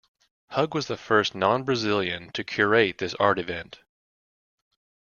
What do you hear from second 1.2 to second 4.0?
non-Brazilian to curate this art event.